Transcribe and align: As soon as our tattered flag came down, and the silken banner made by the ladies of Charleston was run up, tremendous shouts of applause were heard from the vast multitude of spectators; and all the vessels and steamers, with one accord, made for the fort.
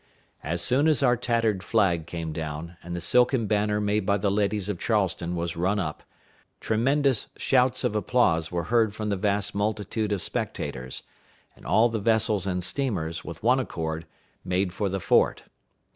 As 0.41 0.63
soon 0.63 0.87
as 0.87 1.03
our 1.03 1.15
tattered 1.15 1.61
flag 1.61 2.07
came 2.07 2.33
down, 2.33 2.75
and 2.81 2.95
the 2.95 2.99
silken 3.01 3.45
banner 3.45 3.79
made 3.79 4.03
by 4.03 4.17
the 4.17 4.31
ladies 4.31 4.67
of 4.67 4.79
Charleston 4.79 5.35
was 5.35 5.55
run 5.55 5.77
up, 5.77 6.01
tremendous 6.59 7.27
shouts 7.37 7.83
of 7.83 7.95
applause 7.95 8.51
were 8.51 8.63
heard 8.63 8.95
from 8.95 9.09
the 9.09 9.15
vast 9.15 9.53
multitude 9.53 10.11
of 10.11 10.23
spectators; 10.23 11.03
and 11.55 11.67
all 11.67 11.87
the 11.87 11.99
vessels 11.99 12.47
and 12.47 12.63
steamers, 12.63 13.23
with 13.23 13.43
one 13.43 13.59
accord, 13.59 14.07
made 14.43 14.73
for 14.73 14.89
the 14.89 14.99
fort. 14.99 15.43